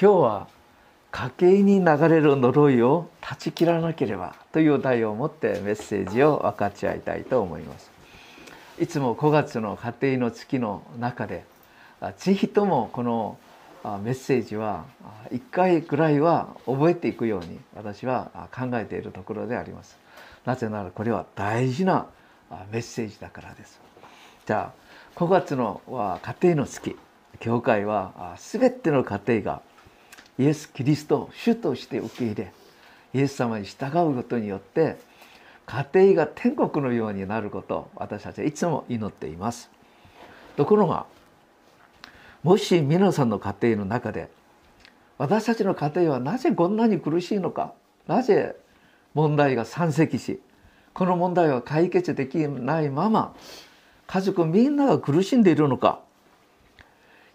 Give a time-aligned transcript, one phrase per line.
[0.00, 0.46] 今日は
[1.10, 7.90] 家計に流れる呪いを断ち切らなければという題を持ってメッセージを分かち合いたいと思います。
[8.78, 11.44] いつも5月の家庭の月の中で
[12.16, 13.38] ぜひともこの
[14.04, 14.84] メッセージは
[15.32, 19.98] 1回ぐらいは覚えていくように私は考えているところであります。
[20.44, 22.06] なぜならこれは大事な
[22.70, 23.80] メッセージだからです。
[24.46, 25.80] じゃあ5月の
[26.22, 26.96] 家庭の月
[27.40, 29.62] 教会は全ての家庭が
[30.38, 32.52] イエス・キリストを主として受け入れ
[33.14, 34.96] イエス様に従うことによって
[35.66, 39.70] 家庭が天国のようになることを私たちはいつも祈っています。
[40.56, 41.06] ところが
[42.42, 44.28] もし皆さんの家庭の中で
[45.18, 47.74] 私たちの家庭はなぜこんなに苦しいのか
[48.06, 48.56] なぜ
[49.14, 50.40] 問題が山積し
[50.94, 53.34] この問題は解決できないまま
[54.06, 56.00] 家族みんなが苦しんでいるのか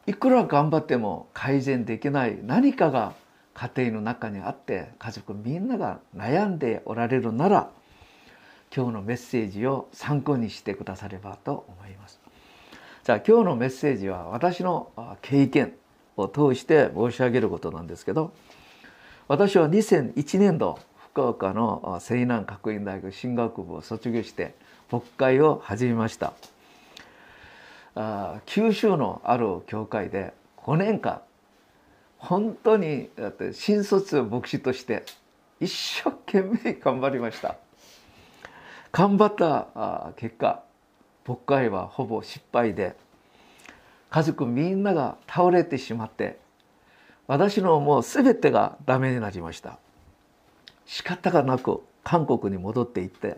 [0.06, 3.14] いくら頑張っても改善できない何かが
[3.54, 7.70] 家庭の中にあって家族みんなが悩んでおられるなら
[8.76, 12.20] 今日のメッセージを参考にしてくださればと思います。
[13.04, 14.92] じゃあ今日のメッセージは私の
[15.22, 15.74] 経験
[16.18, 18.34] を通して申し上げることなんですけど
[19.28, 20.80] 私は2001年度
[21.12, 24.56] 福岡の西南学院大学進学部を卒業して
[24.92, 26.34] 牧会を始めました。
[27.96, 31.22] あ九州のある教会で5年間
[32.18, 35.04] 本当にだって新卒牧師として
[35.60, 35.72] 一
[36.04, 37.58] 生懸命頑張りました。
[38.92, 40.64] 頑張った結果
[41.28, 42.96] 牧会はほぼ失敗で
[44.10, 46.38] 家族みんなが倒れてしまって
[47.26, 49.80] 私のもう全てがダメになりました。
[50.86, 53.38] 仕方がなく韓国に戻っていって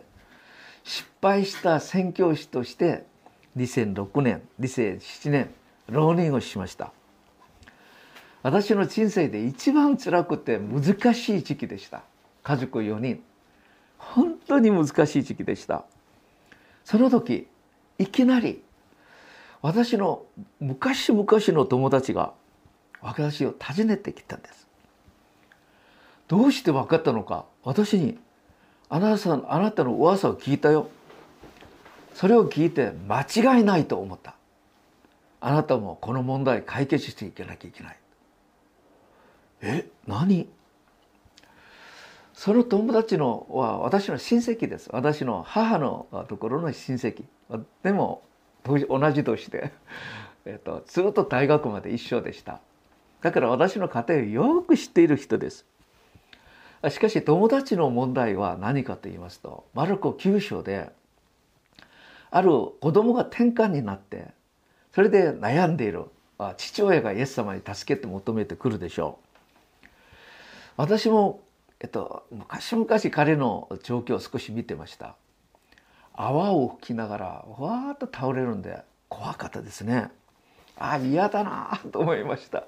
[0.84, 3.06] 失敗した宣教師として
[3.58, 5.50] 2006年2007年
[5.90, 6.92] 浪人をしました。
[8.44, 12.04] 私の人生で一番辛くて難しい時期でした。
[12.44, 13.24] 家族4人。
[13.98, 15.86] 本当に難しい時期でした。
[16.84, 17.48] その時
[17.98, 18.62] いきなり
[19.62, 20.26] 私の
[20.60, 22.34] 昔々の友達が
[23.02, 24.68] 私を訪ねてきたんです。
[26.28, 28.20] どうして分かったのか私に
[28.90, 30.90] あなたあなたの噂を聞いたよ。
[32.16, 34.36] それを聞いて間違いないと思った。
[35.42, 38.00] あなたもこの問題解決していかなきゃいけない。
[39.62, 40.48] え何？
[42.34, 44.90] その友達のは私の親戚です。
[44.94, 47.26] 私の母のところの親戚。
[47.84, 48.24] でも
[48.64, 49.74] 同じ年で、
[50.46, 52.62] えっと、ずっと大学まで一緒でした。
[53.22, 55.66] だから私の家庭をよく知っている人です。
[56.90, 60.92] しかし友達の問題は何かと言いますとマルコ9章で
[62.36, 64.28] ある子供が転換になって
[64.94, 66.04] それで悩んでいる
[66.58, 69.20] 父親がイエス様に助けて求めてくるでしょ
[69.84, 69.88] う。
[70.76, 71.40] 私も、
[71.80, 75.16] えっと、昔々彼の状況を少し見てました。
[76.14, 77.26] 泡を吹きながら
[77.58, 80.10] わーっと倒れるんで怖かったですね。
[80.78, 82.66] ああ嫌だなと思いました。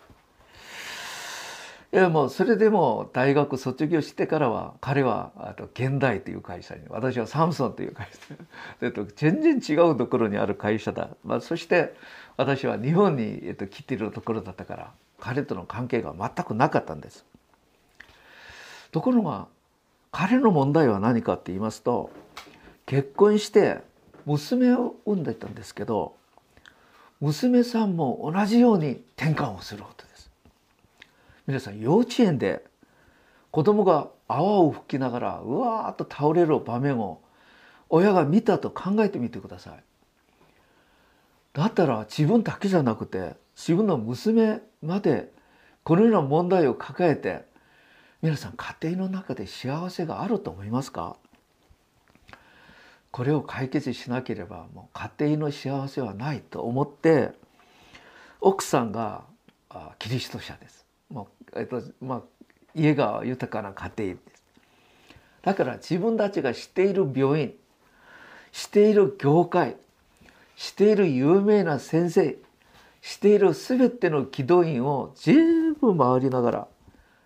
[1.93, 8.09] いやもうそれでも大学卒業してからは彼はあと現代という会社に私はサムソンという会
[8.81, 8.91] 社。
[8.91, 11.95] で全然違うところにある会社だ、まあ、そして
[12.35, 17.25] 私は日本に、えっと、来ているところだったから彼との関係が全くなかったんです。
[18.91, 19.47] ところが
[20.11, 22.11] 彼の問題は何かって言いますと
[22.85, 23.79] 結婚して
[24.25, 26.15] 娘を産んでたんですけど
[27.21, 30.06] 娘さんも同じように転換をすること。
[31.47, 32.63] 皆さん幼稚園で
[33.51, 37.21] 子供が泡を吹きながらうわーっと倒れる場面を
[37.89, 39.83] 親が見たと考えてみてください。
[41.53, 45.31] だったら自分だけじゃなくて自分の娘まで
[45.83, 47.45] このような問題を抱えて
[48.21, 51.15] 皆さん家庭の中で幸せがあると思いますか？
[53.09, 57.31] これを解決しなければもう家庭の幸せはないと思って
[58.41, 59.23] 奥さんが
[59.97, 60.76] キリスト者です、
[61.55, 62.21] えっとまあ、
[62.75, 64.43] 家が豊かな家庭です
[65.43, 67.53] だから自分たちが知っている病院
[68.51, 69.77] 知っている業界
[70.55, 72.37] 知っている有名な先生
[73.01, 76.67] 知っている全ての軌道院を全部回りながら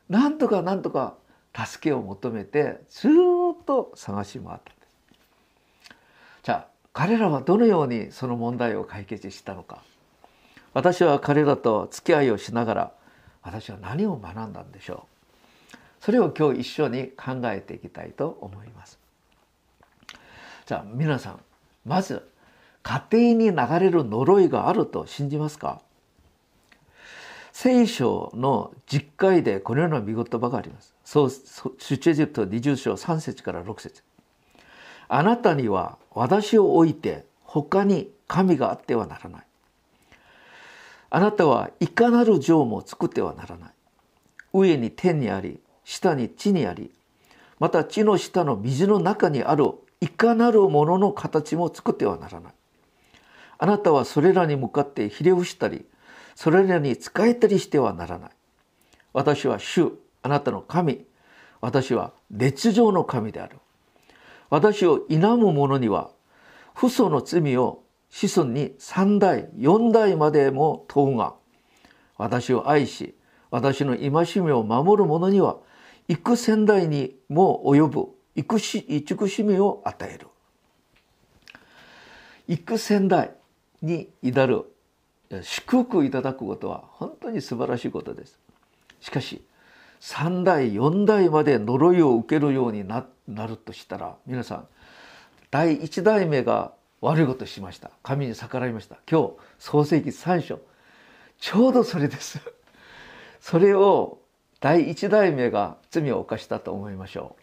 [0.10, 1.16] なんとかなんとか
[1.56, 3.12] 助けを求めてずっ
[3.66, 4.88] と探し回ったんです。
[6.44, 9.82] じゃあ彼らはどのようにその問題を解決したのか
[10.74, 12.92] 私は彼らと付き合いをしながら
[13.44, 15.08] 私は何を学んだんでしょ
[15.74, 19.00] うそれを今日一緒に考えていきたいと思います
[20.66, 21.40] じゃあ皆さん
[21.86, 22.28] まず
[22.84, 25.82] 家庭に流れる呪いがあると信じますか？
[27.52, 30.96] 聖書の実会でこのような見言葉があります。
[31.04, 31.30] そう
[31.78, 34.02] 出エジプト20章3節から6節
[35.08, 39.46] あなたには私を置いて他に神があってはならない。
[41.12, 43.72] あなたはいかなる城も作ってはならない。
[44.54, 46.92] 上に天にあり、下に地にあり、
[47.60, 49.66] また地の下の水の中にある
[50.00, 52.54] いかなるものの形も作ってはならない。
[53.60, 55.86] あなたはそれらに向かってひれ伏したり、
[56.34, 58.32] それらに仕えたりしてはならない。
[59.14, 59.92] 私は主、
[60.24, 61.06] あなたの神。
[61.60, 63.58] 私は列上の神である。
[64.50, 66.10] 私を否む者には、
[66.74, 71.34] 父祖の罪を子孫に三代、四代までも問うが、
[72.18, 73.16] 私を愛し、
[73.50, 75.58] 私の戒めを守る者には、
[76.08, 78.60] 幾千代にも及ぶ慈
[79.28, 80.28] しみを与える。
[82.48, 83.32] 幾千代
[83.82, 84.66] に至る
[85.42, 88.38] 祝福いただくことは本当に素晴らしいことです。
[89.00, 89.42] しかし
[90.02, 93.06] 3代4代まで呪いを受けるようにな
[93.48, 94.68] るとしたら皆さん
[95.50, 97.92] 第1代目が悪いことしました。
[98.04, 99.00] 神に逆らいました。
[99.10, 100.60] 今日創世記3章。
[101.40, 102.40] ちょうどそれです。
[103.42, 104.20] それを
[104.60, 107.42] 第1代目が罪を犯したと思いましょう。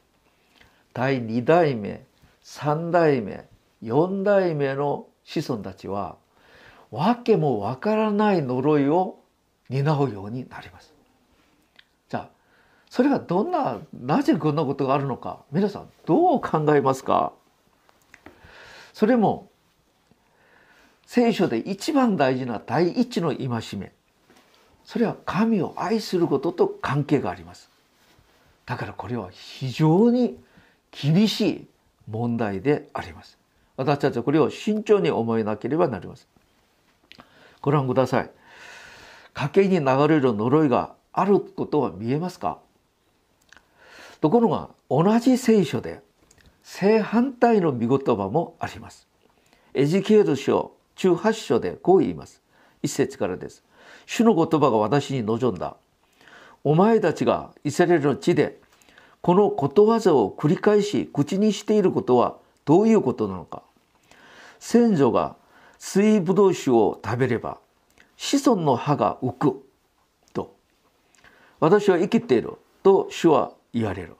[0.94, 2.06] 第2代目
[2.44, 3.49] 3代目
[3.82, 6.16] 4代目の子孫たちは
[6.90, 9.19] 訳もわからない呪いを
[9.69, 10.94] 担うようになります。
[12.08, 12.31] じゃあ
[12.88, 17.32] それがどんななぜこんなことがあるのか皆さんどう考えますか？
[18.99, 19.49] それも
[21.06, 23.49] 聖書で一番大事な第一の戒
[23.79, 23.93] め。
[24.85, 27.71] それは神を愛することと関係があります。
[28.67, 30.37] だからこれは非常に
[30.91, 31.67] 厳しい
[32.11, 33.39] 問題であります。
[33.77, 36.27] 私たちはこれを慎重に思えなければなりません
[37.61, 38.31] ご覧ください。
[39.33, 42.59] 家計に流れる呪いがあることは見えますか？
[44.21, 46.00] ところが同じ聖書で
[46.70, 49.09] 正反対の見言葉もあります。
[49.73, 52.43] エジケール書中8章でこう言います。
[52.82, 53.65] 一節からです。
[54.05, 55.76] 主の言葉が私に望んだ。
[56.65, 58.61] お前たちがイスラエルの地で
[59.23, 62.37] このことわざを繰り返し口にしていることは
[62.67, 63.62] どういうことなのか。
[64.61, 65.37] 先祖が
[65.79, 67.56] 水ぶどう酒を食べれば
[68.19, 69.64] 子孫の歯が浮く
[70.35, 70.55] と
[71.61, 74.17] 私は生きていると主は言われる。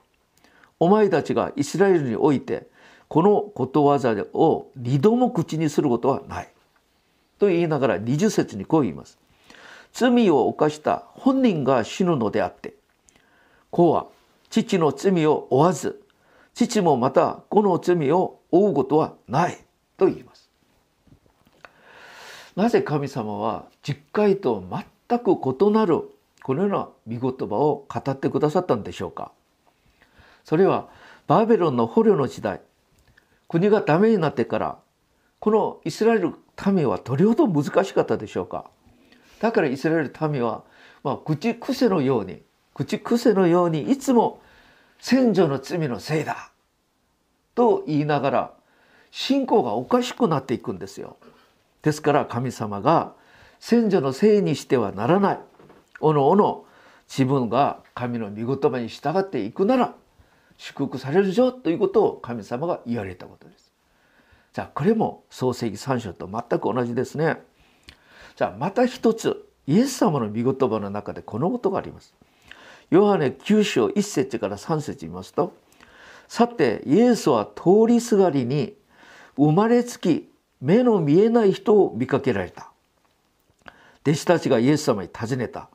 [0.79, 2.67] お前たちがイスラエルにおいて
[3.07, 6.49] このことわざを二度も口にすることはない。
[7.39, 9.17] と言いながら二十節にこう言います。
[9.93, 12.75] 罪を犯した本人が死ぬのであって
[13.71, 14.05] 子は
[14.49, 16.01] 父の罪を負わず
[16.53, 19.57] 父もまた子の罪を負うことはない。
[19.97, 20.49] と言います。
[22.55, 24.63] なぜ神様は実会と
[25.07, 26.09] 全く異なる
[26.43, 29.31] このような御言葉を語ってくださったんでしょうか。
[30.49, 30.89] それは
[31.27, 32.59] バーベロンの捕虜の時代
[33.47, 34.79] 国がダメになってから
[35.37, 36.33] このイスラエル
[36.73, 38.65] 民はどれほど難しかったでしょうか
[39.41, 40.63] だからイスラエル民は、
[41.03, 42.41] まあ、口癖のように
[42.73, 44.41] 口癖のようにいつも
[44.97, 46.51] 先祖の罪のせいだ
[47.53, 48.53] と言いながら
[49.11, 51.17] 信仰がおかしくなっていくんですよ。
[51.83, 53.13] ですから神様が
[53.59, 55.39] 先祖のせいにしてはならない。
[55.99, 56.65] おのおの
[57.07, 59.93] 自分が神の御言葉に従っていくなら
[60.59, 63.71] 祝福されるぞということを神様が言われたことです。
[64.53, 67.37] じゃあこれも創世記3章と全く同じですね。
[68.35, 72.13] じゃあまた一つイエス様の御言葉の中でこのことがあります。
[72.89, 75.55] ヨハネ9章1節から3節見ますと
[76.27, 78.75] さてイエスは通りすがりに
[79.37, 82.71] 生まれつき目の見えない人を見かけられた
[84.01, 85.69] 弟子たちがイエス様に尋ねた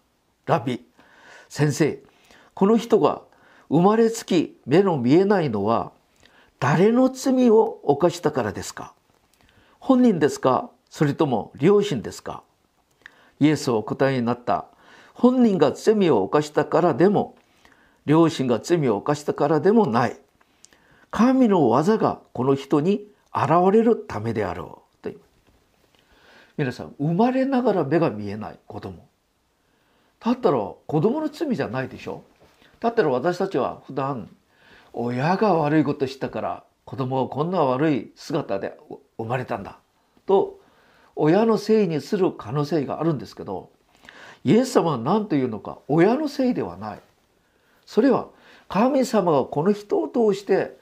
[0.46, 0.84] ラビ
[1.48, 2.02] 先生
[2.52, 3.22] この人が
[3.74, 5.90] 生まれつき目の見えないのは
[6.60, 8.94] 誰の罪を犯したからですか？
[9.80, 10.70] 本人ですか？
[10.88, 12.44] それとも両親ですか？
[13.40, 14.66] イエスはお答えになった。
[15.12, 17.34] 本人が罪を犯したからでも
[18.06, 20.16] 両親が罪を犯したからでもない。
[21.10, 25.02] 神の技がこの人に現れるためであろう。
[25.02, 25.10] と
[26.56, 29.08] 皆さん生まれながら目が見えない子供。
[30.20, 32.22] だったら子供の罪じゃないでしょ？
[32.84, 34.28] だったら私たちは普段
[34.92, 38.78] 親が悪いことしたから子供はこんな悪い姿で
[39.16, 39.78] 生まれたんだ。
[40.26, 40.60] と
[41.16, 43.70] 親のせいにする可能性があるんですけど
[44.44, 47.00] イエス様は何と言うのか親のせいではない。
[47.86, 48.28] それは
[48.68, 50.76] 神様がこの人を通して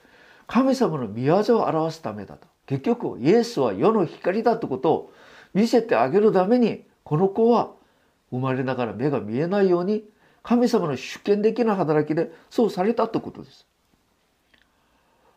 [0.48, 2.48] 神様の御業を表すためだと。
[2.66, 5.12] 結局イエスは世の光だということを
[5.54, 7.70] 見せてあげるためにこの子は
[8.32, 10.02] 生まれながら目が見えないように
[10.42, 13.66] 神様の主権的な働きでそうされたということです。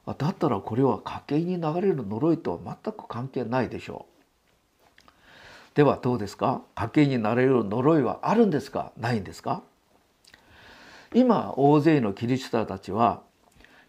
[0.06, 5.06] だったらこれは家計に流れる呪いとは全く関係ないでしょう。
[5.74, 6.62] ではどうですか？
[6.76, 8.92] 家計になれる呪いはあるんですか？
[8.98, 9.64] ないんですか？
[11.14, 13.22] 今大勢のキリストたちは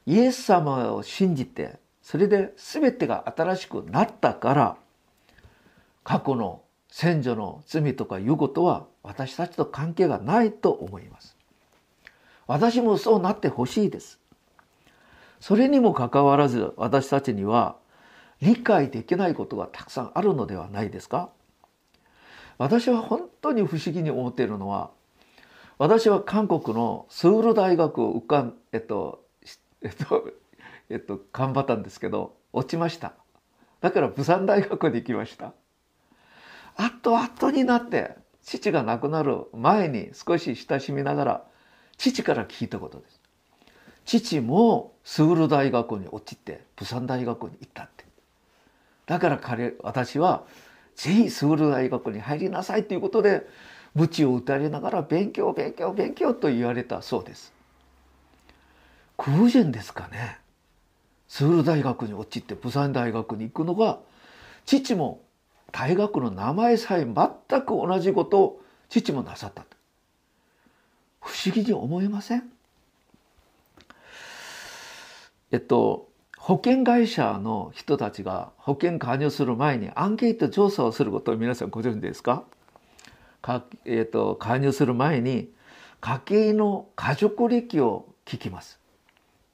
[0.06, 4.76] イエス様を信じてそれで全てが新しくなったから
[6.04, 11.36] 過去の先祖の罪とかいうことは私たちと関係がないと思います。
[12.46, 14.18] 私もそうなってほしいです。
[15.40, 17.76] それにもかかわらず私たちには
[18.40, 21.30] 理解できないことがたくさんあるのではないですか
[22.58, 24.90] 私は本当に不思議に思っているのは
[25.78, 29.24] 私は韓国のソウル大学を受かんえっと
[29.82, 30.24] えっと
[30.88, 33.12] えっと頑張ったんですけど落ちました
[33.80, 35.52] だから釜山大学に行きました
[36.76, 41.44] あと後々になって父が亡くなる前に少し親しみながら
[41.98, 43.20] 父から聞いたことです。
[44.04, 48.04] 父もスウル大学に落ちて釜山大学に行ったって。
[49.06, 50.44] だから彼私は
[50.94, 53.46] ぜひスウル大学に入りなさいということで
[53.96, 57.52] 鞭を打たれながら勉強勉強勉強と言われたそうです。
[59.18, 60.38] 偶然ですかね。
[61.26, 63.98] スウル大学に落ちて釜山大学に行くのが
[64.66, 65.20] 父も
[65.72, 67.14] 大学の名前さえ全
[67.48, 69.64] 全く同じことを父もなさった
[71.20, 72.44] 不思議に思いません？
[75.50, 82.44] えっと保険会社の人たちが保険加入する前にアンケート調査をすることを皆さんご存知ですか？
[83.42, 85.50] か、えっと、加入する前に
[86.00, 88.78] 家計の家族歴を聞きます。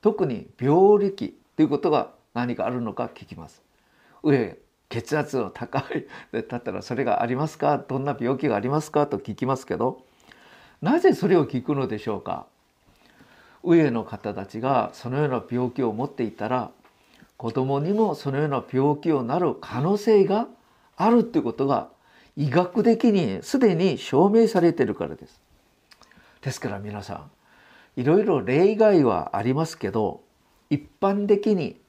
[0.03, 3.63] 特に病歴ということが何かあるのか聞きます。
[4.23, 4.59] 上
[4.93, 7.79] 血圧の高いだったらそれがありますか？
[7.79, 9.07] どんな病気がありますか？
[9.07, 10.05] と聞きますけど
[10.83, 12.45] なぜそれを聞くのでしょうか？
[13.63, 16.71] 上の方たちがそのような病気を持っていたら
[17.39, 20.47] 子供にもそのような病気をなる可能性が
[20.97, 21.89] あるということが
[22.37, 25.41] 医学的にすでに証明されているからです。
[26.43, 27.15] ですから皆さ
[27.97, 30.21] んいろいろ例外はありますけど
[30.69, 31.81] 一般的に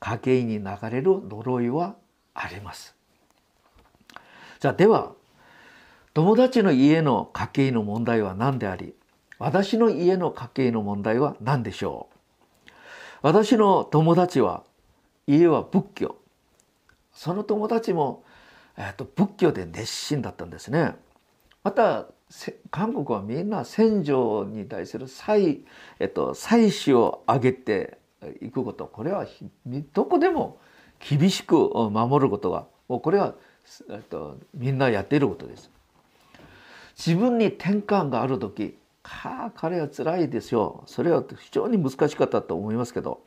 [0.00, 1.94] 家計に流れる呪いは
[2.40, 2.94] あります。
[4.60, 5.12] じゃあでは
[6.14, 8.94] 友達の家の家計の問題は何であり
[9.38, 12.08] 私の家の家計の問題は何でしょ
[12.66, 12.70] う？
[13.22, 14.64] 私の友達は
[15.26, 16.16] 家は仏教
[17.12, 18.24] その友達も、
[18.76, 20.94] えー、と仏教で熱心だったんですね。
[21.64, 22.06] また
[22.70, 25.64] 韓国はみんな戦場に対する祭,、
[25.98, 27.98] えっと、祭祀を挙げて
[28.42, 29.26] いくことこれは
[29.92, 30.60] どこでも
[31.00, 31.56] 厳しく
[31.90, 33.34] 守ることがもうこれは
[34.10, 35.70] とみんなやっていることです。
[36.98, 43.22] 自分に転換がある時はあ彼は辛いですよそれは非常に難しかったと思いますけど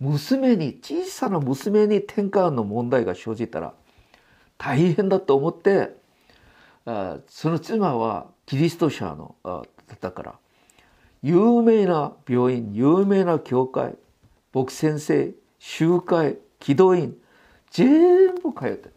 [0.00, 3.72] 娘に小さな娘に転換の問題が生じたら
[4.58, 5.96] 大変だと思って
[7.28, 9.36] その妻はキリスト者の
[10.00, 10.34] だから
[11.22, 13.94] 有名な病院有名な教会
[14.52, 17.16] 牧先生集会軌道院
[17.70, 18.90] 全部通って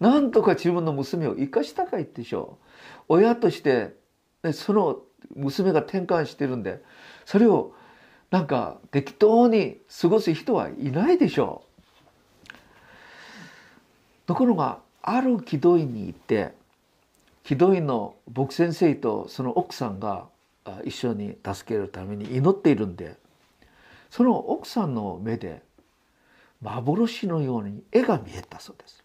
[0.00, 2.66] なんとか自分の娘を生かしたかいでしょう
[3.08, 3.94] 親として
[4.52, 5.00] その
[5.36, 6.82] 娘が転換してるんで
[7.24, 7.72] それを
[8.30, 12.52] なんか適当に過ごす人はいないでしょう
[14.26, 16.52] ところがある軌道院に行って
[17.44, 20.26] 軌道院の牧先生とその奥さんが
[20.84, 23.16] 一緒に助けるために祈っているんで
[24.10, 25.62] その奥さんの目で
[26.62, 29.02] 幻のように絵が見えたそうです。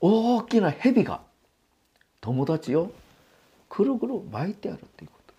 [0.00, 1.20] 大きな蛇が
[2.20, 2.90] 友達を
[3.68, 5.34] くるぐる巻いてあるということ。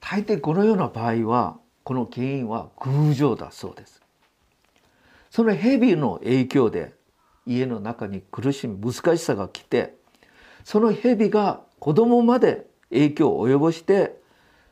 [0.00, 4.02] 大抵このような場合はこの原因は偶情だそうです。
[5.30, 6.94] その蛇の影響で
[7.46, 9.96] 家の中に苦しみ難しさが来て
[10.62, 14.16] その蛇が子供まで影響を及ぼして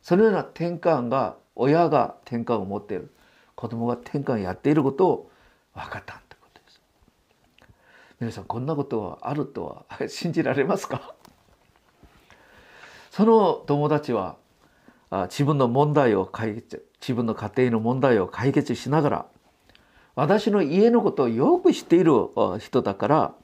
[0.02, 3.10] そのような転換が親が転換を持っている。
[3.54, 5.30] 子供が転換やっていることを
[5.74, 6.80] 分かったってことです。
[8.20, 11.14] 皆さんこんなことはあるとは信じられますか？
[13.10, 14.36] その友達は
[15.24, 19.26] 自分の問題を解決自分の家庭の問題を解決しながら
[20.14, 22.12] 私の家のことをよく知っている
[22.58, 23.34] 人だから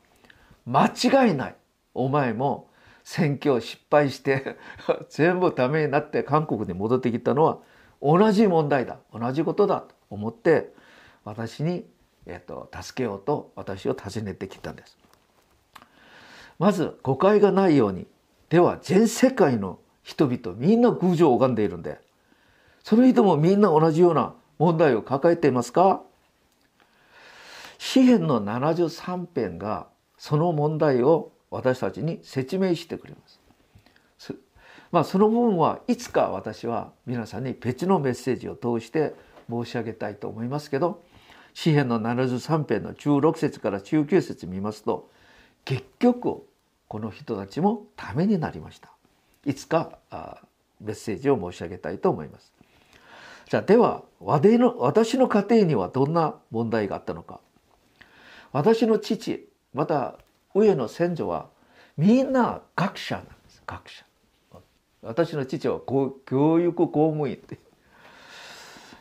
[0.66, 1.56] 間違いない。
[1.94, 2.68] お前も
[3.04, 4.56] 選挙失敗して
[5.08, 7.58] 全部ダメになって韓国に戻ってきたのは
[8.02, 8.98] 同じ問題だ。
[9.12, 9.94] 同じことだと。
[10.10, 10.72] 思って
[11.24, 11.84] 私に、
[12.26, 14.96] えーと、助けようと私を訪ねてきたんです。
[16.58, 18.06] まず誤解がないように
[18.48, 22.00] では全世界の人々みんな偶像を拝んでいるんで
[22.82, 26.02] その人もみんな同じような問題を抱えていますか？
[27.78, 29.86] 詩篇の73編が
[30.16, 33.20] その問題を私たちに説明してくれま
[34.18, 34.34] す。
[34.90, 39.14] まあその部分はいつか私は皆さんに別のメッセージを通して
[39.48, 41.02] 申し上げたいと思いますけど
[41.54, 45.10] 詩篇の73編の16節から19節見ますと
[45.64, 46.46] 結局
[46.86, 48.90] この人たちもためになりました。
[49.44, 49.98] いつか
[50.80, 52.52] メッセージを申し上げたいと思います。
[53.48, 57.40] じゃあでは私の家庭にはどんな問題があったのか
[58.52, 60.18] 私の父また
[60.54, 61.48] 上の先祖は
[61.96, 64.04] みんな学者なんです学者
[65.00, 67.58] 私の父は教育公務員って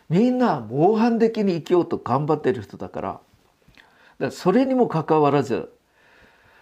[0.10, 3.20] みんな模範的に生きようと頑張ってる人だから。
[4.20, 5.72] だそれにもかかわらず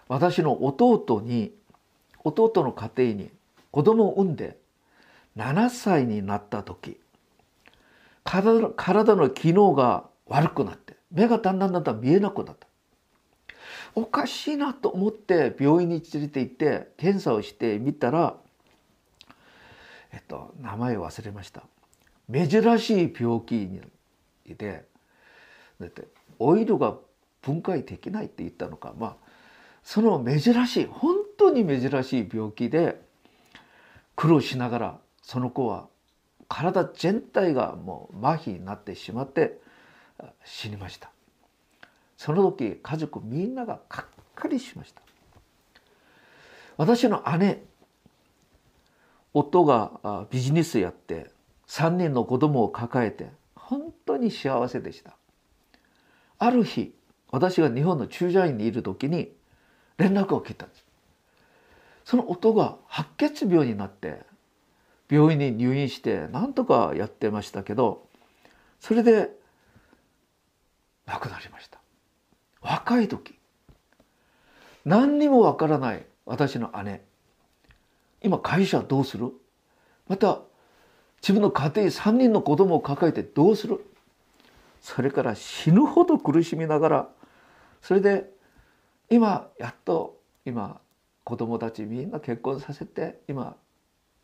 [0.08, 1.54] 私の弟に
[2.24, 3.32] 弟の家庭に
[3.72, 4.58] 子供を産んで
[5.38, 7.00] 7歳になった時
[8.24, 12.68] 体の機能が悪くなって目がだんだんだんだん見えなくなった。
[13.94, 18.36] おかしいなと思って病院に連れて行って検査をしてみたら
[20.12, 21.64] えっと名前を忘れました。
[22.32, 23.82] 珍しい病気
[24.48, 24.86] で
[25.80, 26.08] だって
[26.40, 26.96] オイルが
[27.42, 28.94] 分解できないって言ったのか。
[28.98, 29.16] まあ
[29.84, 33.00] その珍しい本当に珍しい病気で
[34.16, 35.88] 苦労しながらその子は
[36.48, 39.60] 体全体がもう麻痺になってしまって
[40.44, 41.12] 死にました。
[42.18, 45.02] その時家族みんなががっかりしました。
[46.78, 47.64] 私の姉
[49.34, 51.30] 夫がビジネスやって
[51.68, 55.16] 3人の子供を抱えて本当に幸せでした。
[56.38, 56.94] ある日
[57.32, 59.32] 私が日本の駐在員にいる時に
[59.98, 60.86] 連絡を受けたんです。
[62.04, 64.22] その夫が白血病になって
[65.10, 68.08] 病院に入院して何とかやってましたけど
[68.80, 69.32] それで
[71.08, 71.80] 亡くなりました。
[72.62, 73.38] 若い時。
[74.86, 77.04] 何にもわからない私の姉。
[78.22, 79.32] 今会社どうする？
[80.08, 80.42] また
[81.26, 83.84] 自分の家庭3人の子供を抱えてどうする？
[84.80, 87.10] それから死ぬほど苦しみながら
[87.82, 88.30] それで
[89.10, 90.80] 今やっと今
[91.24, 93.56] 子供たちみんな結婚させて今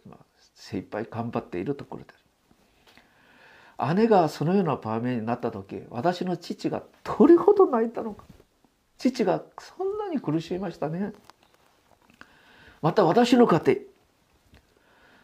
[0.05, 0.15] 今
[0.53, 2.23] 精一杯頑張っているところです
[3.95, 8.25] 姉がそのような場面になった時私の父がどれほど泣いたのか。
[8.99, 11.13] 父がそんなに苦しみましたね。
[12.83, 13.79] また私の家庭。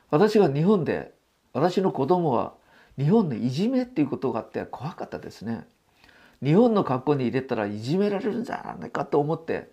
[0.10, 1.14] 私が日本で
[1.58, 2.54] 私の子供は
[3.00, 5.66] 日本のいじめっていうことがあって怖かったですね。
[6.44, 9.72] 日本の学校に入れたらいじめられるんじゃないかと思って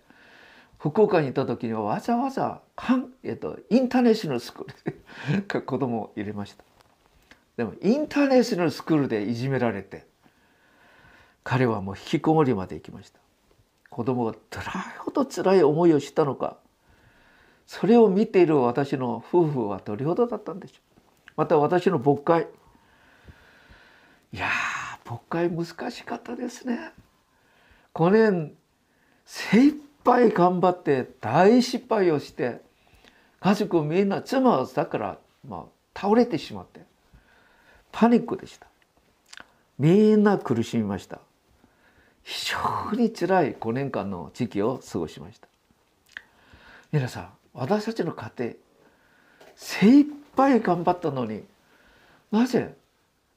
[0.78, 6.64] 福岡にいた時にはわざわざかん、えっと、インターネーショナルスクールで 子供を入れました。
[7.58, 10.06] でもインターネーショナルスクールでいじめられて
[11.42, 13.20] 彼はもう引きこもりまで行きました。
[13.90, 14.66] 子供がどれ
[15.00, 16.56] ほど辛い思いをしたのか
[17.66, 20.93] それを見ている私の夫婦はどれほどだったんでしょう。
[21.36, 22.46] また私の牧会
[24.32, 24.48] いや
[25.04, 26.92] 牧会難しかったですね。
[27.94, 28.54] 5年
[29.24, 32.60] 精一杯頑張って大失敗をして
[33.40, 36.80] 家族みんな妻はだから、まあ、倒れてしまって
[37.92, 38.66] パニックでした。
[39.78, 41.20] みんな苦しみました。
[42.22, 45.48] 非常につらい5年間の時期を過ごしました。
[46.90, 48.52] 皆さん私たちの家庭
[49.54, 51.42] 精一杯頑張ったのに
[52.30, 52.74] なぜ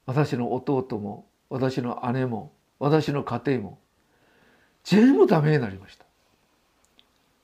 [0.05, 3.79] 私の弟も私の姉も私の家庭も
[4.83, 6.05] 全部ダメになりました。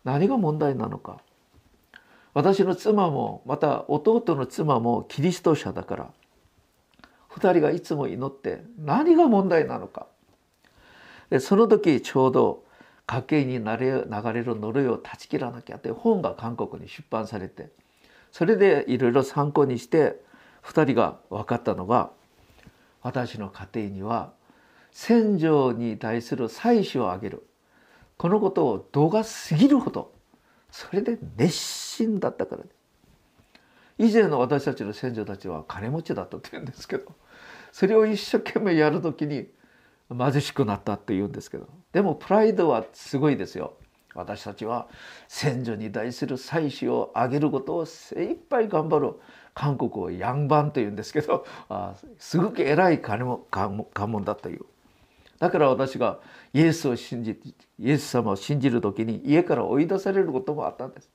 [0.03, 1.19] 何が問題なのか。
[2.33, 6.09] 私の妻もまた弟の妻もキリスト者だから
[7.29, 10.07] 2人がいつも祈って何が問題なのか。
[11.29, 12.63] でその時ちょうど
[13.05, 13.91] 家計に流れ
[14.43, 17.69] る呪いを断ち切らなきゃって本が韓国に出版されて
[18.33, 20.19] それでいろいろ参考にして
[20.63, 22.09] 2人が分かったのが
[23.03, 24.33] 私の家庭には
[24.91, 27.47] 戦場に対する祭祀をあげる。
[28.17, 30.11] このことを度が過ぎるほど
[30.71, 32.63] それで熱心だったから。
[33.99, 37.13] 以前の私たちの先祖たちは金持ちだったって言うんですけど
[37.71, 39.47] それを一生懸命やる時に
[40.09, 41.67] 貧しくなったって言うんですけど。
[41.91, 43.75] でもプライドはすごいですよ。
[44.15, 44.88] 私たちは
[45.28, 49.13] 先祖に対する祭祀をあげることを精一杯頑張る
[49.54, 54.62] 韓国をヤンバンと言うんですけどあすごく偉い金も関門だという。
[55.39, 56.19] だから私が
[56.54, 57.38] イエスを信じ
[57.80, 61.10] イエス様を信じる時に家から追い出されることもあったんです。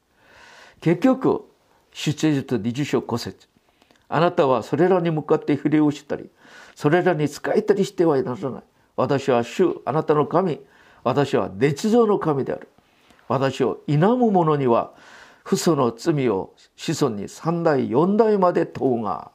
[0.80, 1.44] 結局
[1.92, 3.48] 出エジプト20章5節。
[4.08, 6.30] あなたはそれらに向かって触れをしたり
[6.74, 8.62] それらに仕えたりしてはならない。
[8.96, 10.60] 私は主あなたの神。
[11.04, 12.68] 私は捏造の神である。
[13.28, 14.92] 私を否む者には
[15.44, 19.30] 父祖の罪を子孫に三代四代まで問うが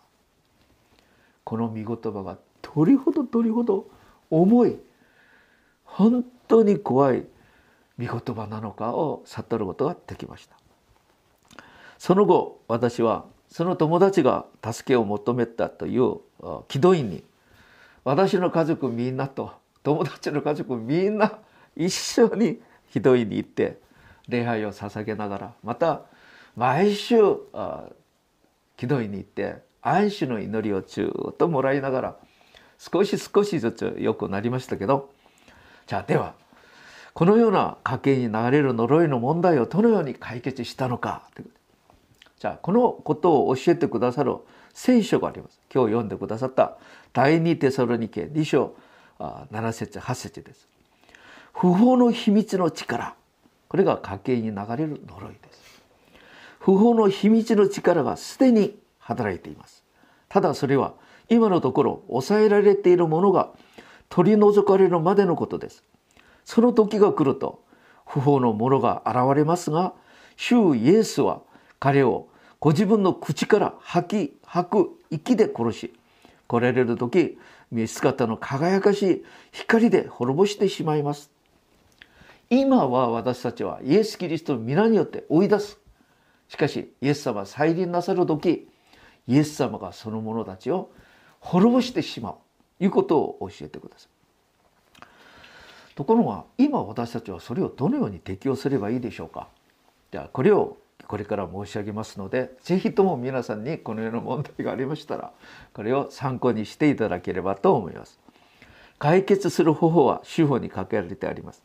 [1.43, 3.87] この御言葉がどれほどどれほど
[4.29, 4.77] 重い
[5.83, 7.25] 本当に怖い
[7.99, 10.57] 御言葉なのかを悟ることができました。
[11.99, 16.17] その後私はその友達が助けを求めたという
[16.67, 17.23] 祈祷院に
[18.03, 19.51] 私の家族みんなと
[19.83, 21.39] 友達の家族みんな
[21.75, 22.59] 一緒に
[22.93, 23.77] 祈祷院に行って
[24.27, 26.01] 礼拝を捧げながらまた
[26.55, 32.15] 毎週祈祷に行って安心の祈りをずっともらいながら
[32.77, 35.11] 少し少しずつ良くなりましたけど
[35.87, 36.35] じゃあでは
[37.13, 41.23] このような家計に流れる呪いの問題をどのように解決したのか
[42.39, 44.35] じゃあこのことを教えてくださる
[44.73, 45.61] 聖書があります。
[45.73, 46.77] 今日読んでくださった
[47.13, 48.75] 第二テサロニケ2章
[49.19, 50.67] 7節8節です。
[51.53, 53.15] 不法の秘密の力
[53.73, 55.81] これが家計に流れる呪いです。
[56.59, 59.83] 不法の秘密の力がすでに働いています。
[60.29, 60.93] ただそれは
[61.27, 63.49] 今のところ抑えられているものが
[64.09, 65.83] 取り除かれるまでのことです。
[66.45, 67.63] その時が来ると
[68.05, 69.95] 不法のものが現れますが
[70.35, 71.41] 主イエスは
[71.79, 72.27] 彼を
[72.59, 75.93] ご自分の口から吐き吐く息で殺し
[76.47, 77.39] 来られる時
[77.71, 81.31] 見姿の輝かしい光で滅ぼしてしまいます。
[82.49, 85.79] 今は私たちはイエス・キリストの皆によって追い出す。
[86.47, 88.69] しかしイエス様再臨なさる時
[89.27, 90.91] イエス様がその者たちを
[91.39, 92.35] 滅ぼしてしまう。
[92.77, 95.05] ということを教えてください。
[95.95, 99.47] ところが今私たちはそれをどのように適用すればいいでしょうか。
[100.11, 100.77] ではこれを
[101.07, 105.31] これから申し上げますので是非とも皆さんにこのような問題がありましたら
[105.73, 108.19] これを参考にしていただければと思います。
[108.99, 111.63] 解決する方法は司法に書かれてあります。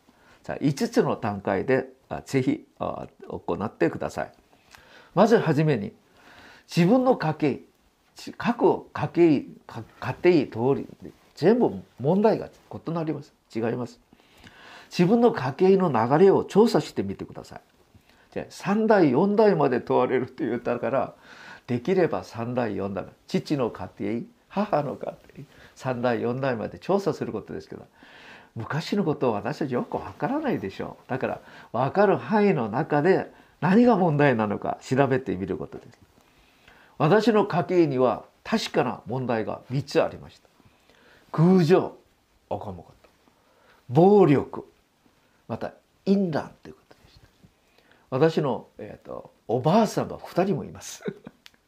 [0.57, 1.87] 5つの段階で
[2.25, 4.31] 是非行ってください。
[5.15, 5.93] まずはじめに
[6.73, 7.59] 自分の家計
[8.37, 9.45] 各家計
[9.99, 10.15] 家
[10.47, 10.87] 庭通り
[11.35, 12.49] 全部問題が
[12.87, 13.33] 異なります。
[13.55, 13.99] 違います。
[14.89, 17.61] 自分の家計の流れを調査してみてください。
[18.33, 21.13] じゃ3代4代まで問われると言ったから
[21.67, 27.85] できれば3代4代父の家庭母の家庭3代4代まで調査することですけど
[28.55, 30.97] 昔のことを私たちよくわからないでしょ。
[31.07, 33.31] うだから分かる範囲の中で
[33.61, 35.99] 何が問題なのか調べてみることです。
[36.97, 40.49] 私の家計には確かな問題が3つありました。
[41.31, 41.95] 空情
[42.49, 43.09] おかもこと
[43.89, 44.65] 暴力
[45.47, 45.73] また
[46.05, 47.27] 淫乱ということでした。
[48.09, 51.03] 私の、えーと、おばあさんは2人もいます。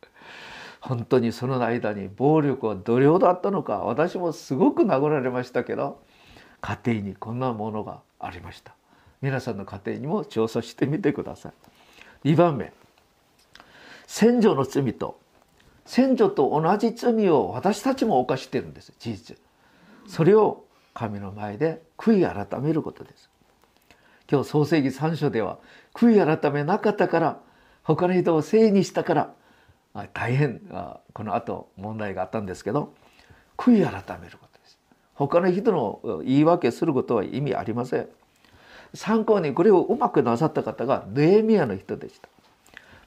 [0.82, 6.02] 本当にその間に暴力はどれほどあったのか私もすごく殴られましたけど
[6.62, 8.74] 家庭にこんなものがありました。
[9.22, 11.52] 皆さんの家庭にも調査してみてくださ
[12.24, 12.30] い。
[12.30, 12.72] 2番目。
[14.08, 15.20] 先祖の罪と
[15.86, 18.94] 先祖と同じ罪を私たちも犯してるんです。
[19.00, 19.38] 事実。
[20.08, 23.30] それを神の前で悔い改めることです。
[24.30, 25.58] 今日創世記3章では
[25.94, 27.40] 悔い改めなかったから
[27.84, 29.34] 他の人を聖にしたから
[30.14, 30.62] 大変
[31.14, 32.94] この後問題があったんですけど
[33.58, 34.51] 悔い改めること。
[35.16, 38.08] 他の人の言い訳することは意味ありません。
[38.94, 42.28] 参考にこれをうまくなさった方がネエミヤの人でした。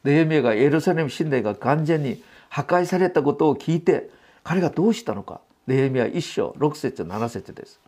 [0.02, 4.10] ネエミヤがエルサレム神殿が完全に破壊されたことを聞いて
[4.42, 5.40] 彼がどうしたのか。
[5.66, 7.80] ネヘミヤ1章6節7節です。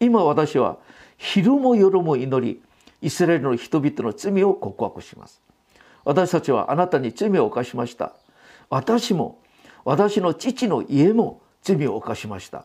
[0.00, 0.78] 今私は
[1.16, 2.62] 昼も夜も祈り
[3.00, 5.42] イスラエルの人々の罪を告白します。
[6.04, 8.12] 私たちはあなたに罪を犯しました。
[8.70, 9.38] 私も
[9.84, 12.64] 私の父の家も罪を犯しました。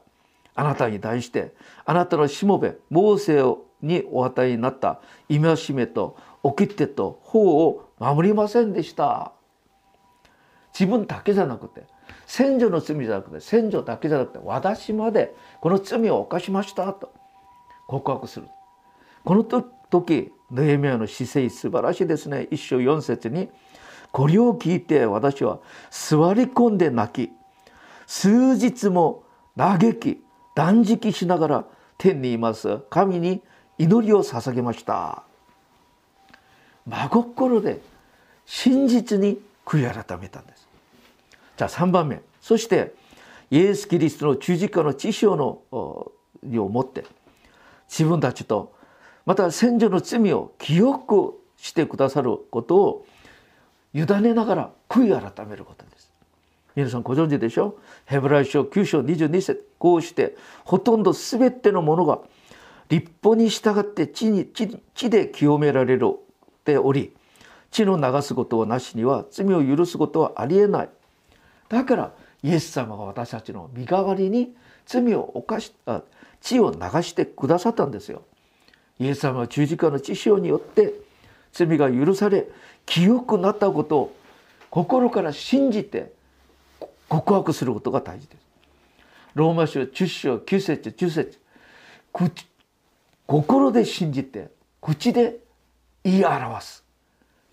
[0.57, 1.53] あなたに対して
[1.85, 3.43] あなたのしもべモーセ
[3.81, 9.33] にお与えになった戒めと掟と法を守りませんでした。
[10.73, 11.83] 自分だけじゃなくて
[12.25, 17.13] 先祖の罪じゃなくて先祖だけじゃなくて私までこの罪を犯しましたと
[17.87, 18.47] 告白する。
[19.23, 22.47] この時ネヘミヤの姿勢素晴らしいですね。
[22.49, 23.49] 一章四節に
[24.11, 25.59] これを聞いて私は
[25.91, 27.31] 座り込んで泣き
[28.07, 29.23] 数日も
[29.55, 30.23] 嘆き
[30.57, 31.65] 断食しながら
[31.99, 32.79] 天にいます。
[32.89, 33.43] 神に
[33.77, 35.21] 祈りを捧げました。
[36.87, 37.79] 真心で
[38.47, 40.67] 真実に悔い改めたんです。
[41.57, 42.23] じゃあ3番目。
[42.41, 42.95] そして
[43.51, 47.05] イエス・キリストの十字架の知性のを持って
[47.87, 48.73] 自分たちと
[49.27, 53.05] また先祖の罪を記憶してくださることを
[53.93, 56.11] 委ねながら悔い改めることです。
[56.75, 59.66] 皆さんご存知でしょヘブライ書9章22節。
[59.79, 62.19] こうしてほとんど全てのものが
[62.89, 65.99] 立法に従って地に地で清められ
[66.63, 67.13] ており
[67.71, 70.89] 血の流すことをなしには罪を許すことはありえない
[71.69, 72.13] だから
[72.43, 75.73] イエス様が私たちの身代わりに罪を犯し
[76.41, 78.23] 血を流してくださったんですよ
[78.99, 80.93] イエス様は十字架の血潮によって
[81.51, 82.47] 罪が許され
[82.85, 84.15] 清くなったことを
[84.69, 86.13] 心から信じて
[87.09, 88.46] 告白することが大事です。
[89.37, 91.39] ローマ書10章9節10節
[93.27, 94.49] 心で信じて
[94.81, 95.37] 口で
[96.03, 96.83] 言い表す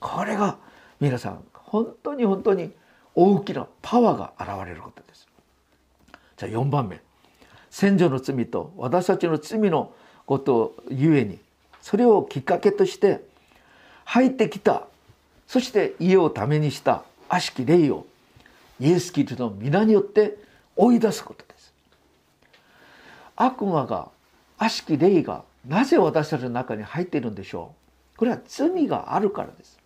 [0.00, 0.56] これが
[0.98, 2.72] 皆さん本当に本当に
[3.14, 5.28] 大きなパワーが現れることです。
[6.38, 7.00] じゃあ4番目
[7.70, 9.92] 先祖の罪と私たちの罪の
[10.24, 11.38] ことゆえに
[11.82, 13.20] それをきっかけとして
[14.06, 14.86] 入ってきた
[15.46, 18.06] そして家をためにした悪しき霊を
[18.80, 20.38] イエス・キリストの皆によって
[20.76, 21.53] 追い出すことです。
[23.36, 24.10] 悪魔が
[24.58, 27.74] 悪しき霊がなぜ私たちの中に入っているんでしょ
[28.14, 28.18] う？
[28.18, 29.78] これは罪があるからです。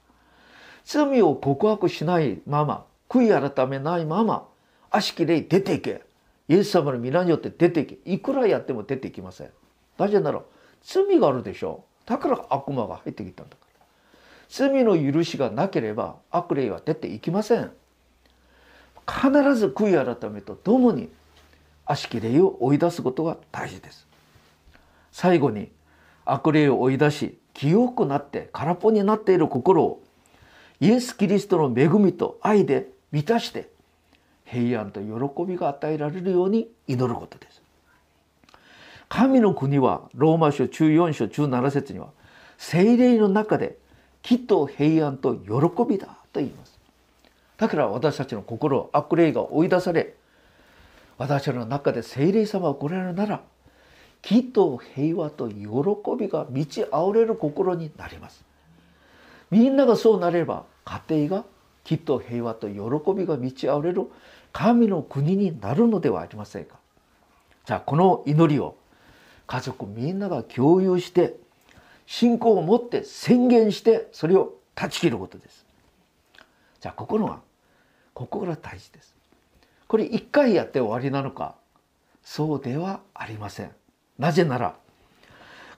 [0.85, 4.47] 罪を告白しないまま悔い改めないまま
[4.91, 6.03] 悪しき霊出ていけ
[6.49, 9.51] イエス様の皆によって出ていけいくらやっても出ていきません。
[9.99, 10.43] なぜなら
[10.83, 13.87] 罪があるでしょうだから悪魔が入ってきたんだから
[14.49, 17.71] 罪の許しがなければ悪霊は出ていきません。
[19.07, 21.09] 必ず悔い改めとともに
[21.89, 24.07] 悪しき霊を追い出すことが大事です。
[25.11, 25.73] 最後に
[26.27, 30.03] 悪霊を追い出し清くなって空っぽになっている心を
[30.81, 33.71] イエス・キリストの恵みと愛で満たして
[34.45, 37.63] 平安と喜びが与えられるように祈ることです。
[39.09, 42.09] 神の国はローマ書14章17節には
[42.59, 43.79] 精霊の中で
[44.21, 45.51] 木と平安と喜
[45.89, 46.79] びだと言います。
[47.57, 50.15] だから私たちの心悪霊が追い出され
[51.19, 53.43] 私たちの中で聖霊様が来られるなら
[54.23, 55.59] 喜と平和と喜
[56.19, 58.45] びが満ち溢れる心になります。
[59.51, 61.45] みんながそうなれば家庭が
[61.85, 62.79] 喜と平和と喜
[63.15, 64.11] びが満ち溢れる
[64.53, 66.77] 神の国になるのではありませんか。
[67.65, 68.77] じゃあこの祈りを
[69.47, 71.37] 家族みんなが共有して
[72.07, 75.67] 信仰を持って宣言してそれを断ち切ることです。
[76.81, 77.41] じゃあ心が
[78.15, 79.18] ここが大事です。
[79.89, 81.57] これ一回やって終わりなのか？
[82.23, 83.71] そうではありません
[84.19, 84.77] なぜなら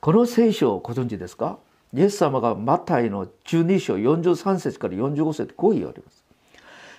[0.01, 1.59] この聖書をご存知ですか？
[1.94, 6.25] イエス様がマタイの12章43節から45節こう言われます。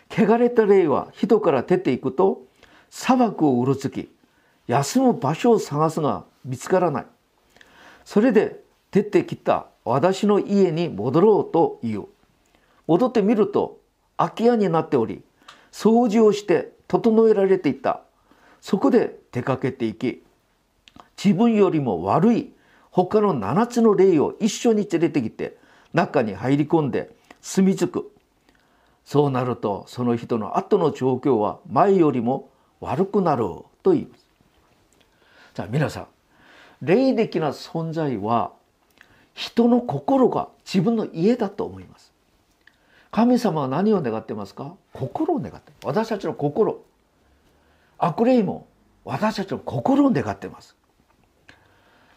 [0.09, 2.43] 汚れた霊は人から出ていくと
[2.89, 4.09] 砂漠をうろつき
[4.67, 7.05] 休む場所を探すが見つからない。
[8.03, 12.07] それで出てきた私の家に戻ろうと言う。
[12.87, 13.79] 戻ってみると
[14.17, 15.23] 空き家になっており
[15.71, 18.01] 掃除をして整えられていた。
[18.59, 20.23] そこで出かけていき
[21.23, 22.51] 自分よりも悪い
[22.89, 25.57] 他の7つの霊を一緒に連れてきて
[25.93, 28.11] 中に入り込んで住み着く。
[29.05, 32.49] そうなるとその人の後の状況は前よりも
[32.81, 33.45] 悪くなる
[33.83, 34.25] と言います。
[35.53, 36.07] じゃあ皆さん
[36.81, 38.51] 霊的な存在は
[39.33, 42.10] 人の心が自分の家だと思います。
[43.11, 44.73] 神様は何を願ってますか？
[44.93, 45.73] 心を願って。
[45.83, 46.83] 私たちの心。
[47.97, 48.67] 悪霊も
[49.03, 50.75] 私たちの心を願ってます。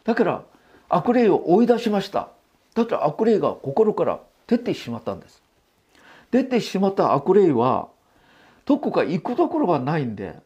[0.04, 0.44] だから
[0.88, 2.28] 悪霊を追い出しました。
[2.74, 5.42] だって悪霊が心から出てしまったんです。
[6.30, 7.88] 出てしまった悪霊は
[8.64, 10.36] どこか行くところがないんで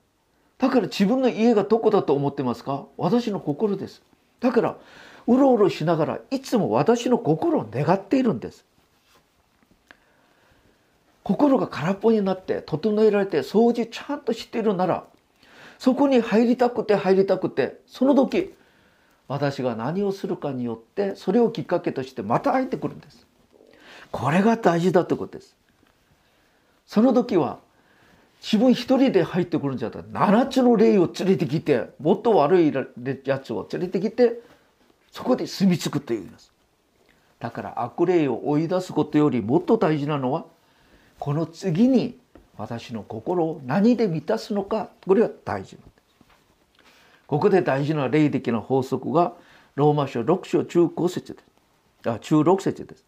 [0.59, 2.87] だから自分の家がどこだと思ってますか？
[2.97, 4.03] 私の心です。
[4.41, 4.77] だから
[5.27, 8.65] うろうろしながらいつも私の心を願っているんです。
[11.29, 15.05] 心が空っぽになって整えられて掃除ちゃんとしているなら
[15.79, 18.55] そこに入りたくて入りたくてその時
[19.27, 23.27] 私が何をするかによってそれをきっかけとしてまた入ってくるんです。
[24.11, 25.55] これが大事だってことです。
[26.87, 27.59] その時は
[28.41, 32.73] 自分一人で入ってくるんじゃなくて7つの霊を連れてきてもっと悪い
[33.27, 34.41] やつを連れてきて
[35.12, 36.51] そこで住み着くというんです。
[37.38, 40.47] だから悪霊を追い出すことよりもっと大事なのは
[41.19, 42.19] この次に
[42.57, 46.03] 私の心を何で満たすのかこれが大事なんです。
[47.27, 49.35] ここで大事な霊的な法則が
[49.75, 52.09] ローマ書6章中5節です。
[52.09, 53.05] あ中6節です。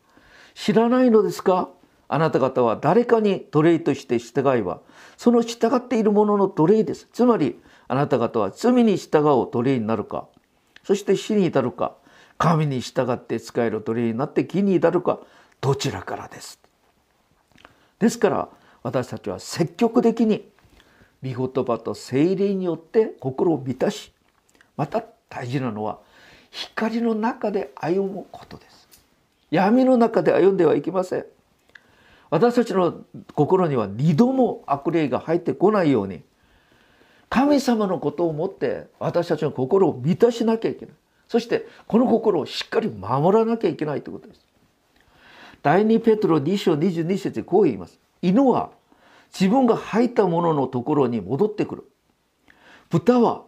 [0.55, 1.71] 知らないのですか？
[2.09, 4.81] あなた方は誰かに奴隷として従いは
[5.17, 7.09] その従っているものの奴隷です。
[7.13, 10.29] つまりあなた方は罪に従う奴隷になるか
[10.85, 11.95] そして死に至るか
[12.39, 15.21] 神に従って使える奴隷になって義に至るか
[15.61, 16.60] どちらからです？
[18.01, 18.49] ですから
[18.83, 20.49] 私たちは積極的に
[21.23, 24.13] 御言葉と精霊によって心を満たし
[24.77, 26.01] また大事なのは
[26.51, 28.89] 光の中で歩むことです。
[29.51, 31.27] 闇の中で歩んではいけません。
[32.31, 36.23] 私たちの心には二度も悪霊が入ってこないように
[37.29, 40.95] 神様のことをもって私たちの心を満たしなきゃいけない。
[41.29, 44.50] そしてこの心をしっかり守らなきゃいけないということです。
[45.63, 48.01] 第2ペトロ2章22節こう言います。
[48.23, 48.71] 犬は
[49.33, 51.85] 自分が吐いたもののところに戻ってくる。
[52.89, 53.45] 豚は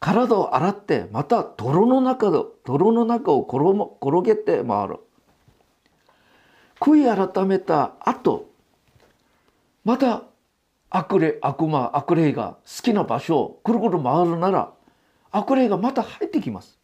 [0.00, 4.96] 体を洗ってまた泥の中で泥の中を転げて回る。
[6.80, 8.50] 悔い改めた後
[9.84, 10.22] また
[10.88, 14.72] 悪霊悪魔悪霊が好きな場所をくるくる回るなら
[15.30, 16.78] 悪霊がまた入ってきます。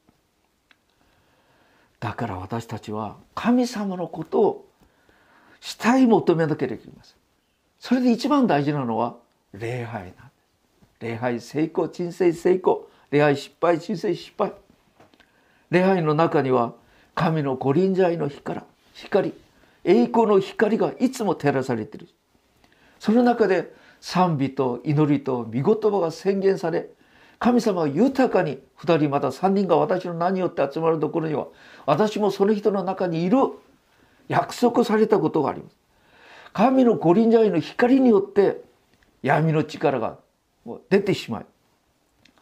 [1.99, 4.66] だから私たちは神様のことを
[5.61, 7.17] したい求めなければいけません
[7.79, 9.17] それで一番大事なのは
[9.53, 10.23] 礼拝なんです。
[11.01, 12.89] 礼拝成功人生成功。
[13.11, 14.53] 礼拝失敗人生失敗。
[15.71, 16.75] 礼拝の中には
[17.15, 18.61] 神の御臨在の光
[18.95, 19.33] 光。
[19.85, 22.09] 栄光の光がいつも照らされてる。
[22.99, 26.89] その中で賛美と祈りと御言葉が宣言され
[27.39, 31.47] 神様は豊かに2人また3人が私の名によって集まるところには
[31.85, 33.39] 私もその人の中にいる
[34.29, 35.77] 約束されたことがあります。
[36.53, 38.63] 神の御臨在の光によって
[39.23, 40.19] 闇の力が
[40.89, 41.47] 出てしまい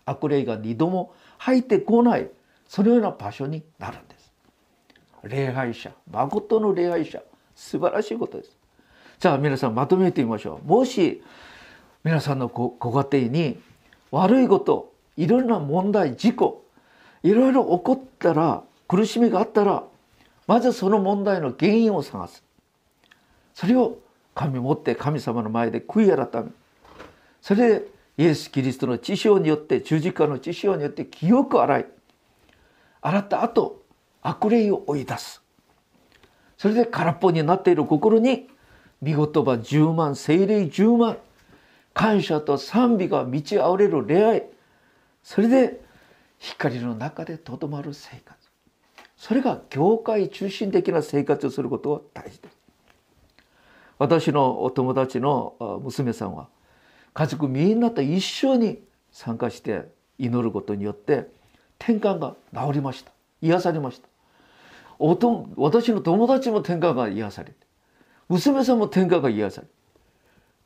[0.06, 2.30] 悪霊が二度も入ってこない
[2.68, 4.32] そのような場所になるんです。
[5.24, 7.22] 礼拝者誠の礼拝者
[7.54, 8.56] 素晴らしいことです。
[9.18, 10.68] じゃあ皆さんまとめてみましょう。
[10.68, 11.22] もし
[12.04, 13.58] 皆さんのご家庭に
[14.10, 16.64] 悪いこといろいろな問題事故
[17.22, 19.84] いろいろ起こったら苦しみがあったら
[20.46, 22.42] まずその問題の原因を探す。
[23.54, 23.98] それを
[24.34, 26.50] 神持って神様の前で悔い改め
[27.40, 31.86] それでイエス・キリストの知性によって十字架の知性によって清く洗い
[33.00, 33.82] 洗った後
[34.22, 35.42] 悪霊を追い出す。
[36.56, 38.48] それで空っぽになっている心に
[39.02, 41.18] 見言葉10万精霊10万
[41.92, 44.44] 感謝と賛美が満ち溢れる恋愛
[45.22, 45.80] それで
[46.38, 48.43] 光の中でとどまる生活。
[49.24, 52.58] それが教会中心的な生活をすることは大事です
[53.98, 56.48] 私のお友達の娘さんは
[57.14, 58.82] 家族みんなと一緒に
[59.12, 59.86] 参加して
[60.18, 61.26] 祈ることによって
[61.78, 63.12] 転換が治りました。
[63.40, 64.08] 癒されました。
[64.98, 67.56] おと私の友達も転換が癒されて
[68.28, 69.66] 娘さんも転換が癒され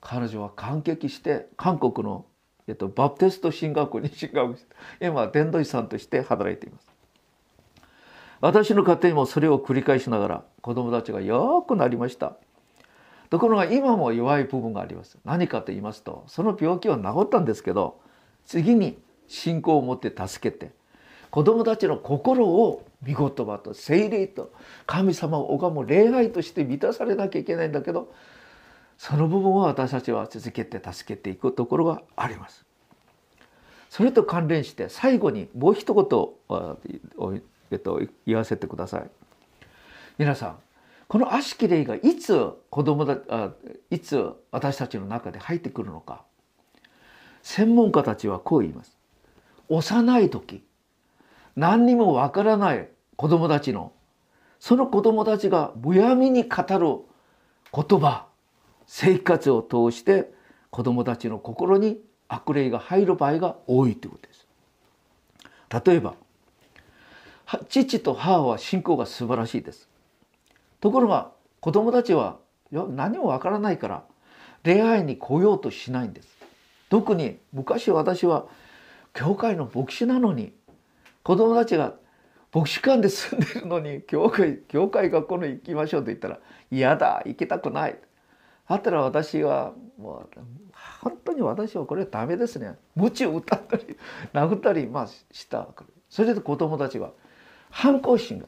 [0.01, 2.27] 彼女は感激して韓国の、
[2.66, 4.64] えっと、バプテスト進学校に進学し
[4.99, 6.88] て今伝道師さんとして働いています。
[8.40, 12.37] 私の家庭もそれを繰り返しながら子供たちがよくなりました
[13.31, 18.01] ところが今も弱い部分があります何かと言いますとその病気は治ったんですけど
[18.46, 20.72] 次に信仰を持って助けて
[21.31, 24.53] 子供たちの心を見言葉と精霊と
[24.87, 28.12] 神様を拝む礼拝として満たされなきゃいけないんだけど
[28.96, 32.64] その部分を私たちは続けて助けていくところがあります。
[33.88, 37.38] それと関連して最後にもう一言、
[37.71, 39.11] えっと、言わせてください。
[40.19, 40.59] 皆さん
[41.07, 43.53] この悪しき霊がいつ子供だあ
[43.91, 46.23] いつ私たちの中で入ってくるのか
[47.43, 48.97] 専門家たちはこう言います。
[49.69, 50.63] 幼い時
[51.57, 53.93] 何にもわからない子供たちの
[54.61, 56.99] その子供たちがむやみに語る
[57.73, 58.27] 言葉
[58.87, 60.31] 生活を通して
[60.71, 64.47] 子供たちの心に悪霊が入る場合が多いということです。
[65.87, 66.15] 例えば
[67.69, 69.89] 父と母は信仰が素晴らしいです。
[70.81, 71.31] ところが
[71.61, 72.39] 子供たちは
[72.71, 74.05] 何もわからないから
[74.65, 76.29] 恋愛に来ようとしないんです。
[76.91, 78.47] 特に昔私は
[79.15, 80.53] 教会の牧師なのに
[81.23, 81.95] 子供たちが
[82.55, 86.39] 牧師館で住んでるのに教会教会学校に行きましょうと言ったら
[86.70, 87.99] 嫌だ行きたくない
[88.68, 90.41] だったら私はもう
[91.01, 93.97] 本当に私はこれはダメですね鞭を打ったり
[94.33, 95.68] 殴ったりまあした
[96.09, 97.11] それで子供たちは
[97.71, 98.47] 反抗心が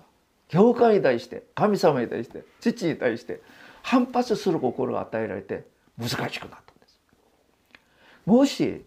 [0.48, 3.40] 教会に対して神様に対して父に対して
[3.82, 5.64] 反発する心が与えられて
[5.98, 7.00] 難しくなったんです。
[8.26, 8.84] もし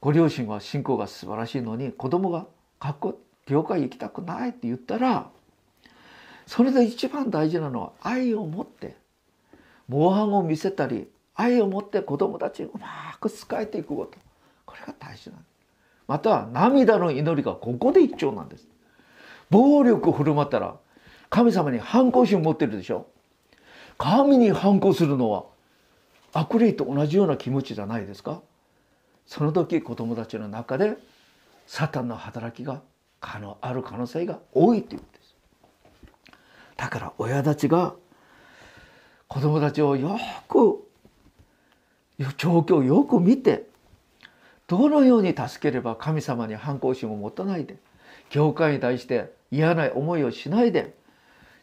[0.00, 2.46] ご両親は信仰が素晴らしいのに子供が
[2.80, 5.28] 学校教会行きたくないって言ったら
[6.46, 8.96] それで一番大事なのは愛を持って
[9.88, 14.18] 模範を見せたり愛を持って子供たちにうまく使えていくこと。
[14.64, 15.52] これが大事なんです。
[16.06, 18.66] また涙の祈りがここで一丁なんです。
[19.52, 20.76] 暴力を振る舞ったら
[21.28, 23.06] 神様に反抗心を持ってるでしょ。
[23.98, 25.44] 神に反抗するのは
[26.32, 28.40] 悪霊と同じような気持ちじゃないですか。
[29.26, 30.96] その時子供たちの中で
[31.66, 32.80] サタンの働きが
[33.20, 35.36] 可能ある可能性が多いということです。
[36.78, 37.94] だから親たちが
[39.28, 40.82] 子供たちをよく
[42.38, 43.66] 状況をよく見て
[44.66, 47.76] どのように助ければ神様に反抗心を持たないで
[48.30, 50.94] 教会に対して嫌な思いをしないで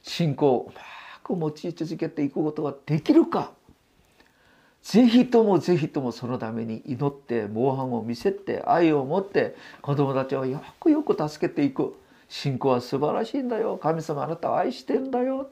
[0.04, 0.82] 信仰をうま
[1.24, 3.52] く持ち続けていくことができるか。
[4.82, 11.96] ぜひともぜひともそのために祈って防犯を見せて愛を持って子供たちをよくよく助けていく。
[12.30, 13.78] 信仰は素晴らしいんだよ。
[13.78, 15.50] 神様あなたを愛してんだよ。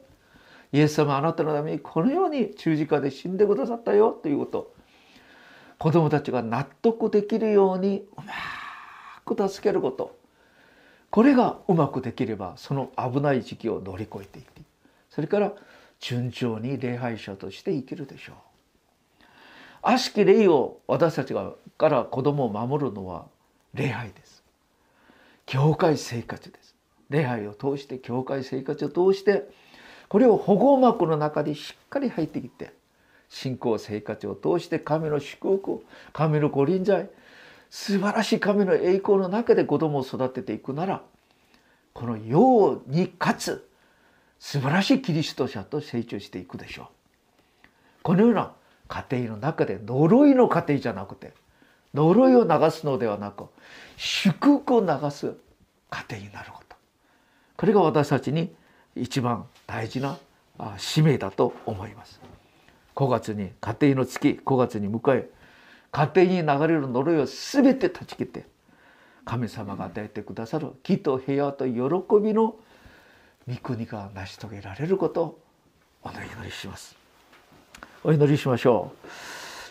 [0.72, 4.12] イエス様あなたのためにこのように十字架で死んでくださったよ。
[4.12, 4.72] ということ。
[5.80, 10.17] 子供たちが納得できるようにうまく助けること。
[11.10, 14.62] これがうまくできればその危ない時期を乗り越えていって
[15.10, 15.54] それから
[16.00, 18.36] 順調に礼拝者として生きるでしょう。
[19.82, 23.26] 悪しき霊を私たちがから子供を守るのは
[23.74, 24.44] 礼拝です。
[25.46, 26.76] 教会生活です。
[27.10, 29.50] 礼拝を通して教会生活を通して
[30.10, 32.74] これを保護膜の中にしっかり入ってきて
[33.30, 35.84] 信仰生活を通して神の祝福
[36.14, 37.10] 神のご臨在
[37.70, 41.04] 素晴らしい神の栄光の中で子供を育てていくなら
[41.94, 43.70] この世に勝つ
[44.40, 46.88] 素晴らしいキリスト者と成長していくでしょう。
[48.04, 48.54] このような
[48.88, 51.34] 家庭の中で呪いの家庭じゃなくて
[51.94, 53.46] 呪いを流すのではなく
[53.98, 55.34] 祝福を流す
[55.90, 56.78] 家庭になること
[57.58, 58.56] これが私たちに
[58.96, 60.18] 一番大事な
[60.78, 62.22] 使命だと思います
[62.96, 65.30] 5月に家庭の月5月に迎え
[65.98, 68.46] 家庭に流れる呪いを全て断ち切って
[69.26, 71.74] 神様が与えてくださる木と平和と喜
[72.24, 72.56] びの
[73.48, 75.40] 御国が成し遂げられることを
[76.04, 76.96] お祈りします。
[78.04, 79.08] お祈りしましょう。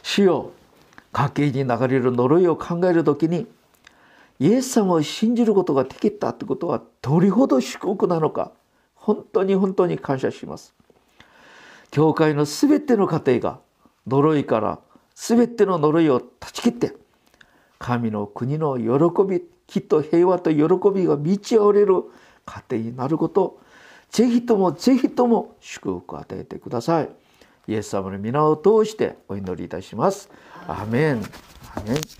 [0.02, 0.50] 主よ
[1.12, 3.46] 家計に流れる呪いを考える時に
[4.40, 8.50] イエス様を信じることができたってことはどれほど祝福なのか
[8.96, 10.74] 本当に本当に感謝します。
[11.92, 13.60] 教会のすべての家庭が
[14.08, 14.80] 呪いから
[15.16, 16.94] 全ての呪いを断ち切って
[17.78, 20.58] 神の国の喜びきっと平和と喜
[20.94, 22.04] びが満ち溢れる
[22.44, 23.60] 家庭になること
[24.10, 27.08] ぜひともぜひとも祝福を与えてください。
[27.68, 30.30] イエス様の皆を通してお祈りいたします。
[30.68, 31.22] アメン。
[31.74, 32.16] アメン。